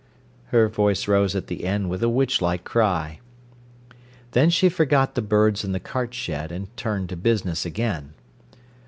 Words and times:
_"Her 0.49 0.67
voice 0.67 1.07
rose 1.07 1.35
at 1.35 1.45
the 1.45 1.63
end 1.63 1.87
with 1.91 2.01
a 2.01 2.09
witch 2.09 2.41
like 2.41 2.63
cry. 2.63 3.19
Then 4.31 4.49
she 4.49 4.67
forgot 4.67 5.13
the 5.13 5.21
birds 5.21 5.63
in 5.63 5.73
the 5.73 5.79
cart 5.79 6.15
shed, 6.15 6.51
and 6.51 6.75
turned 6.75 7.09
to 7.09 7.15
business 7.15 7.67
again. 7.67 8.15